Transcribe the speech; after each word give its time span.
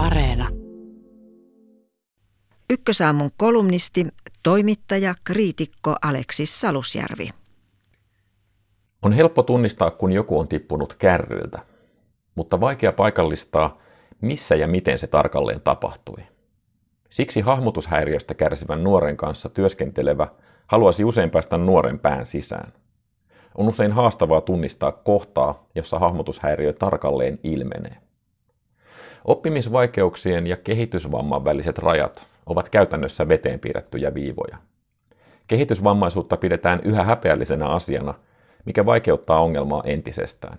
Areena. 0.00 0.48
Ykkösaamun 2.70 3.30
kolumnisti, 3.36 4.06
toimittaja, 4.42 5.14
kriitikko 5.24 5.94
Aleksis 6.02 6.60
Salusjärvi. 6.60 7.28
On 9.02 9.12
helppo 9.12 9.42
tunnistaa, 9.42 9.90
kun 9.90 10.12
joku 10.12 10.38
on 10.38 10.48
tippunut 10.48 10.94
kärryiltä, 10.94 11.58
mutta 12.34 12.60
vaikea 12.60 12.92
paikallistaa, 12.92 13.78
missä 14.20 14.54
ja 14.54 14.68
miten 14.68 14.98
se 14.98 15.06
tarkalleen 15.06 15.60
tapahtui. 15.60 16.22
Siksi 17.10 17.40
hahmotushäiriöstä 17.40 18.34
kärsivän 18.34 18.84
nuoren 18.84 19.16
kanssa 19.16 19.48
työskentelevä 19.48 20.28
haluaisi 20.66 21.04
usein 21.04 21.30
päästä 21.30 21.58
nuoren 21.58 21.98
pään 21.98 22.26
sisään. 22.26 22.72
On 23.54 23.68
usein 23.68 23.92
haastavaa 23.92 24.40
tunnistaa 24.40 24.92
kohtaa, 24.92 25.66
jossa 25.74 25.98
hahmotushäiriö 25.98 26.72
tarkalleen 26.72 27.38
ilmenee. 27.42 28.09
Oppimisvaikeuksien 29.24 30.46
ja 30.46 30.56
kehitysvamman 30.56 31.44
väliset 31.44 31.78
rajat 31.78 32.26
ovat 32.46 32.68
käytännössä 32.68 33.28
veteen 33.28 33.60
piirrettyjä 33.60 34.14
viivoja. 34.14 34.56
Kehitysvammaisuutta 35.48 36.36
pidetään 36.36 36.80
yhä 36.84 37.04
häpeällisenä 37.04 37.66
asiana, 37.66 38.14
mikä 38.64 38.86
vaikeuttaa 38.86 39.40
ongelmaa 39.40 39.82
entisestään. 39.84 40.58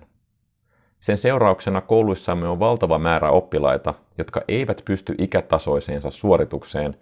Sen 0.99 1.17
seurauksena 1.17 1.81
kouluissamme 1.81 2.47
on 2.47 2.59
valtava 2.59 2.99
määrä 2.99 3.29
oppilaita, 3.29 3.93
jotka 4.17 4.41
eivät 4.47 4.81
pysty 4.85 5.15
ikätasoiseensa 5.17 6.11
suoritukseen, 6.11 6.97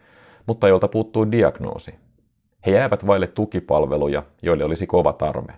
mutta 0.46 0.68
joilta 0.68 0.88
puuttuu 0.88 1.32
diagnoosi. 1.32 1.96
He 2.66 2.72
jäävät 2.72 3.08
vaille 3.08 3.28
tukipalveluja, 3.28 4.24
joille 4.42 4.64
olisi 4.64 4.88
kova 4.88 5.14
tarve. 5.14 5.54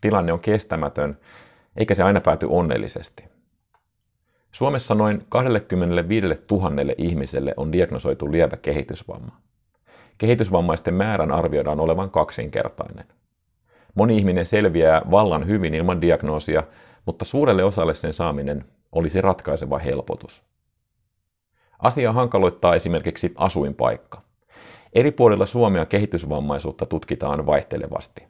Tilanne 0.00 0.32
on 0.32 0.40
kestämätön, 0.40 1.18
eikä 1.76 1.94
se 1.94 2.02
aina 2.02 2.20
pääty 2.20 2.46
onnellisesti. 2.50 3.24
Suomessa 4.52 4.94
noin 4.94 5.26
25 5.28 6.26
000 6.50 6.70
ihmiselle 6.98 7.54
on 7.56 7.72
diagnosoitu 7.72 8.32
lievä 8.32 8.56
kehitysvamma. 8.56 9.40
Kehitysvammaisten 10.18 10.94
määrän 10.94 11.32
arvioidaan 11.32 11.80
olevan 11.80 12.10
kaksinkertainen. 12.10 13.04
Moni 13.94 14.16
ihminen 14.16 14.46
selviää 14.46 15.02
vallan 15.10 15.46
hyvin 15.46 15.74
ilman 15.74 16.00
diagnoosia, 16.00 16.62
mutta 17.06 17.24
suurelle 17.24 17.64
osalle 17.64 17.94
sen 17.94 18.12
saaminen 18.12 18.64
olisi 18.92 19.20
ratkaiseva 19.20 19.78
helpotus. 19.78 20.42
Asia 21.78 22.12
hankaloittaa 22.12 22.74
esimerkiksi 22.74 23.32
asuinpaikka. 23.36 24.22
Eri 24.92 25.10
puolilla 25.10 25.46
Suomea 25.46 25.86
kehitysvammaisuutta 25.86 26.86
tutkitaan 26.86 27.46
vaihtelevasti. 27.46 28.24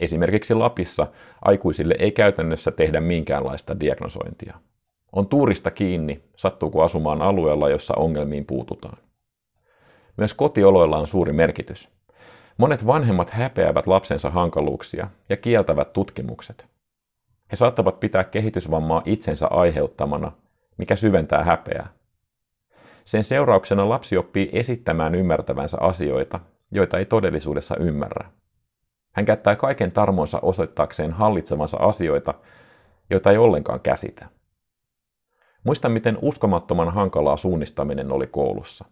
Esimerkiksi 0.00 0.54
Lapissa 0.54 1.06
aikuisille 1.42 1.96
ei 1.98 2.12
käytännössä 2.12 2.70
tehdä 2.70 3.00
minkäänlaista 3.00 3.80
diagnosointia. 3.80 4.58
On 5.14 5.26
tuurista 5.26 5.70
kiinni, 5.70 6.22
sattuuko 6.36 6.82
asumaan 6.82 7.22
alueella, 7.22 7.68
jossa 7.68 7.94
ongelmiin 7.96 8.46
puututaan. 8.46 8.96
Myös 10.16 10.34
kotioloilla 10.34 10.98
on 10.98 11.06
suuri 11.06 11.32
merkitys. 11.32 11.88
Monet 12.58 12.86
vanhemmat 12.86 13.30
häpeävät 13.30 13.86
lapsensa 13.86 14.30
hankaluuksia 14.30 15.08
ja 15.28 15.36
kieltävät 15.36 15.92
tutkimukset. 15.92 16.66
He 17.52 17.56
saattavat 17.56 18.00
pitää 18.00 18.24
kehitysvammaa 18.24 19.02
itsensä 19.04 19.46
aiheuttamana, 19.46 20.32
mikä 20.76 20.96
syventää 20.96 21.44
häpeää. 21.44 21.88
Sen 23.04 23.24
seurauksena 23.24 23.88
lapsi 23.88 24.16
oppii 24.16 24.50
esittämään 24.52 25.14
ymmärtävänsä 25.14 25.76
asioita, 25.80 26.40
joita 26.70 26.98
ei 26.98 27.04
todellisuudessa 27.04 27.76
ymmärrä. 27.76 28.30
Hän 29.12 29.24
käyttää 29.24 29.56
kaiken 29.56 29.92
tarmonsa 29.92 30.38
osoittaakseen 30.42 31.12
hallitsevansa 31.12 31.76
asioita, 31.76 32.34
joita 33.10 33.30
ei 33.30 33.36
ollenkaan 33.38 33.80
käsitä. 33.80 34.28
Muistan, 35.64 35.92
miten 35.92 36.18
uskomattoman 36.22 36.94
hankalaa 36.94 37.36
suunnistaminen 37.36 38.12
oli 38.12 38.26
koulussa. 38.26 38.84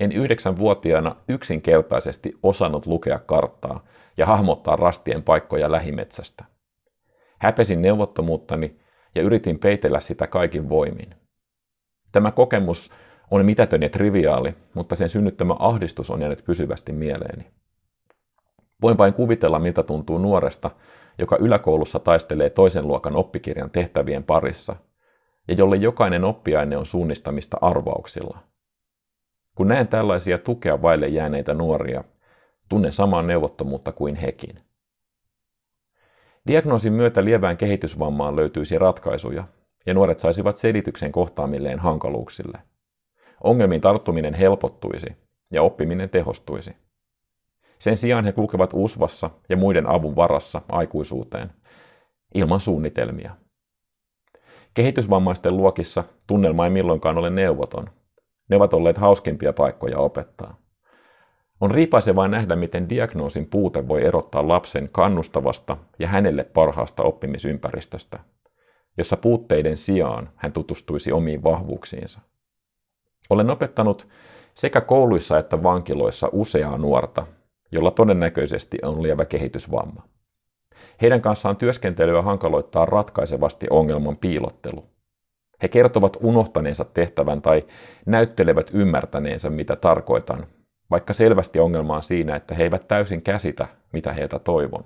En 0.00 0.12
yhdeksänvuotiaana 0.12 1.16
yksinkertaisesti 1.28 2.38
osannut 2.42 2.86
lukea 2.86 3.18
karttaa 3.18 3.84
ja 4.16 4.26
hahmottaa 4.26 4.76
rastien 4.76 5.22
paikkoja 5.22 5.72
lähimetsästä. 5.72 6.44
Häpesin 7.38 7.82
neuvottomuuttani 7.82 8.80
ja 9.14 9.22
yritin 9.22 9.58
peitellä 9.58 10.00
sitä 10.00 10.26
kaikin 10.26 10.68
voimin. 10.68 11.14
Tämä 12.12 12.30
kokemus 12.30 12.90
on 13.30 13.46
mitätön 13.46 13.82
ja 13.82 13.88
triviaali, 13.88 14.54
mutta 14.74 14.96
sen 14.96 15.08
synnyttämä 15.08 15.56
ahdistus 15.58 16.10
on 16.10 16.20
jäänyt 16.20 16.44
pysyvästi 16.44 16.92
mieleeni. 16.92 17.46
Voin 18.82 18.98
vain 18.98 19.12
kuvitella, 19.12 19.58
miltä 19.58 19.82
tuntuu 19.82 20.18
nuoresta, 20.18 20.70
joka 21.18 21.36
yläkoulussa 21.36 21.98
taistelee 21.98 22.50
toisen 22.50 22.88
luokan 22.88 23.16
oppikirjan 23.16 23.70
tehtävien 23.70 24.24
parissa– 24.24 24.76
ja 25.48 25.54
jolle 25.54 25.76
jokainen 25.76 26.24
oppiaine 26.24 26.76
on 26.76 26.86
suunnistamista 26.86 27.56
arvauksilla. 27.60 28.38
Kun 29.54 29.68
näen 29.68 29.88
tällaisia 29.88 30.38
tukea 30.38 30.82
vaille 30.82 31.08
jääneitä 31.08 31.54
nuoria, 31.54 32.04
tunnen 32.68 32.92
samaa 32.92 33.22
neuvottomuutta 33.22 33.92
kuin 33.92 34.14
hekin. 34.14 34.60
Diagnoosin 36.46 36.92
myötä 36.92 37.24
lievään 37.24 37.56
kehitysvammaan 37.56 38.36
löytyisi 38.36 38.78
ratkaisuja, 38.78 39.44
ja 39.86 39.94
nuoret 39.94 40.18
saisivat 40.18 40.56
selityksen 40.56 41.12
kohtaamilleen 41.12 41.78
hankaluuksille. 41.78 42.58
Ongelmiin 43.44 43.80
tarttuminen 43.80 44.34
helpottuisi 44.34 45.16
ja 45.50 45.62
oppiminen 45.62 46.10
tehostuisi. 46.10 46.76
Sen 47.78 47.96
sijaan 47.96 48.24
he 48.24 48.32
kulkevat 48.32 48.70
usvassa 48.72 49.30
ja 49.48 49.56
muiden 49.56 49.86
avun 49.86 50.16
varassa 50.16 50.62
aikuisuuteen, 50.68 51.50
ilman 52.34 52.60
suunnitelmia. 52.60 53.36
Kehitysvammaisten 54.78 55.56
luokissa 55.56 56.04
tunnelma 56.26 56.64
ei 56.64 56.70
milloinkaan 56.70 57.18
ole 57.18 57.30
neuvoton. 57.30 57.90
Ne 58.48 58.56
ovat 58.56 58.74
olleet 58.74 58.98
hauskimpia 58.98 59.52
paikkoja 59.52 59.98
opettaa. 59.98 60.58
On 61.60 61.70
riipaisevaa 61.70 62.28
nähdä, 62.28 62.56
miten 62.56 62.88
diagnoosin 62.88 63.46
puute 63.46 63.88
voi 63.88 64.04
erottaa 64.04 64.48
lapsen 64.48 64.88
kannustavasta 64.92 65.76
ja 65.98 66.08
hänelle 66.08 66.44
parhaasta 66.44 67.02
oppimisympäristöstä, 67.02 68.18
jossa 68.98 69.16
puutteiden 69.16 69.76
sijaan 69.76 70.30
hän 70.36 70.52
tutustuisi 70.52 71.12
omiin 71.12 71.42
vahvuuksiinsa. 71.42 72.20
Olen 73.30 73.50
opettanut 73.50 74.08
sekä 74.54 74.80
kouluissa 74.80 75.38
että 75.38 75.62
vankiloissa 75.62 76.28
useaa 76.32 76.78
nuorta, 76.78 77.26
jolla 77.72 77.90
todennäköisesti 77.90 78.78
on 78.82 79.02
lievä 79.02 79.24
kehitysvamma. 79.24 80.02
Heidän 81.02 81.20
kanssaan 81.20 81.56
työskentelyä 81.56 82.22
hankaloittaa 82.22 82.86
ratkaisevasti 82.86 83.66
ongelman 83.70 84.16
piilottelu. 84.16 84.84
He 85.62 85.68
kertovat 85.68 86.16
unohtaneensa 86.20 86.84
tehtävän 86.84 87.42
tai 87.42 87.64
näyttelevät 88.06 88.70
ymmärtäneensä, 88.72 89.50
mitä 89.50 89.76
tarkoitan, 89.76 90.46
vaikka 90.90 91.12
selvästi 91.12 91.58
ongelma 91.58 91.96
on 91.96 92.02
siinä, 92.02 92.36
että 92.36 92.54
he 92.54 92.62
eivät 92.62 92.88
täysin 92.88 93.22
käsitä, 93.22 93.68
mitä 93.92 94.12
heiltä 94.12 94.38
toivon. 94.38 94.84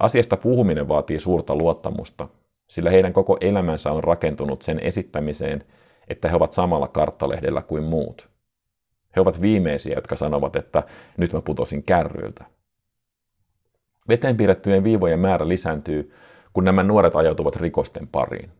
Asiasta 0.00 0.36
puhuminen 0.36 0.88
vaatii 0.88 1.20
suurta 1.20 1.56
luottamusta, 1.56 2.28
sillä 2.68 2.90
heidän 2.90 3.12
koko 3.12 3.36
elämänsä 3.40 3.92
on 3.92 4.04
rakentunut 4.04 4.62
sen 4.62 4.80
esittämiseen, 4.80 5.64
että 6.08 6.28
he 6.28 6.36
ovat 6.36 6.52
samalla 6.52 6.88
karttalehdellä 6.88 7.62
kuin 7.62 7.82
muut. 7.84 8.28
He 9.16 9.20
ovat 9.20 9.40
viimeisiä, 9.40 9.94
jotka 9.94 10.16
sanovat, 10.16 10.56
että 10.56 10.82
nyt 11.16 11.32
mä 11.32 11.40
putosin 11.40 11.82
kärryiltä. 11.82 12.44
Veteen 14.08 14.36
piirrettyjen 14.36 14.84
viivojen 14.84 15.18
määrä 15.18 15.48
lisääntyy, 15.48 16.14
kun 16.52 16.64
nämä 16.64 16.82
nuoret 16.82 17.16
ajautuvat 17.16 17.56
rikosten 17.56 18.08
pariin. 18.08 18.50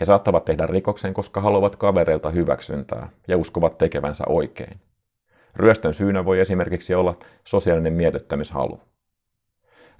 He 0.00 0.04
saattavat 0.04 0.44
tehdä 0.44 0.66
rikoksen, 0.66 1.14
koska 1.14 1.40
haluavat 1.40 1.76
kavereilta 1.76 2.30
hyväksyntää 2.30 3.08
ja 3.28 3.36
uskovat 3.36 3.78
tekevänsä 3.78 4.24
oikein. 4.28 4.80
Ryöstön 5.56 5.94
syynä 5.94 6.24
voi 6.24 6.40
esimerkiksi 6.40 6.94
olla 6.94 7.16
sosiaalinen 7.44 7.92
miellyttämishalu. 7.92 8.80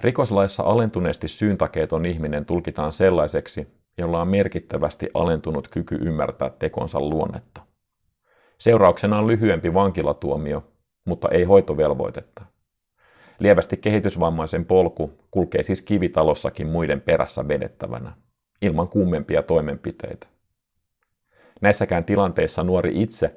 Rikoslaissa 0.00 0.62
alentuneesti 0.62 1.28
syyntakeeton 1.28 2.06
ihminen 2.06 2.44
tulkitaan 2.44 2.92
sellaiseksi, 2.92 3.66
jolla 3.98 4.20
on 4.20 4.28
merkittävästi 4.28 5.08
alentunut 5.14 5.68
kyky 5.68 5.94
ymmärtää 5.94 6.50
tekonsa 6.50 7.00
luonnetta. 7.00 7.60
Seurauksena 8.58 9.18
on 9.18 9.26
lyhyempi 9.26 9.74
vankilatuomio, 9.74 10.64
mutta 11.04 11.28
ei 11.28 11.44
hoitovelvoitetta. 11.44 12.51
Lievästi 13.38 13.76
kehitysvammaisen 13.76 14.64
polku 14.64 15.12
kulkee 15.30 15.62
siis 15.62 15.82
kivitalossakin 15.82 16.66
muiden 16.66 17.00
perässä 17.00 17.48
vedettävänä, 17.48 18.12
ilman 18.62 18.88
kummempia 18.88 19.42
toimenpiteitä. 19.42 20.26
Näissäkään 21.60 22.04
tilanteissa 22.04 22.64
nuori 22.64 23.02
itse 23.02 23.36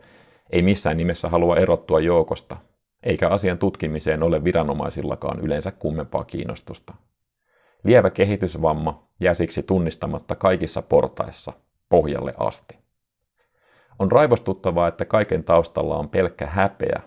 ei 0.50 0.62
missään 0.62 0.98
nimessä 0.98 1.30
halua 1.30 1.58
erottua 1.58 2.00
joukosta, 2.00 2.58
eikä 3.04 3.30
asian 3.30 3.58
tutkimiseen 3.58 4.24
ole 4.24 4.44
viranomaisillakaan 4.44 5.40
yleensä 5.40 5.72
kummempaa 5.72 6.24
kiinnostusta. 6.24 6.94
Lievä 7.84 8.10
kehitysvamma 8.10 9.08
jää 9.20 9.34
siksi 9.34 9.64
tunnistamatta 9.64 10.36
kaikissa 10.36 10.82
portaissa, 10.82 11.54
pohjalle 11.90 12.34
asti. 12.38 12.78
On 14.00 14.12
raivostuttavaa, 14.12 14.88
että 14.88 15.06
kaiken 15.06 15.44
taustalla 15.44 15.98
on 15.98 16.10
pelkkä 16.10 16.46
häpeä, 16.46 17.02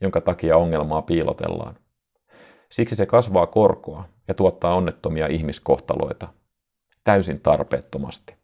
jonka 0.00 0.20
takia 0.20 0.56
ongelmaa 0.56 1.02
piilotellaan. 1.02 1.76
Siksi 2.74 2.96
se 2.96 3.06
kasvaa 3.06 3.46
korkoa 3.46 4.04
ja 4.28 4.34
tuottaa 4.34 4.74
onnettomia 4.74 5.26
ihmiskohtaloita 5.26 6.28
täysin 7.04 7.40
tarpeettomasti. 7.40 8.34